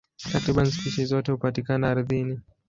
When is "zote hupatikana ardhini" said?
1.05-2.39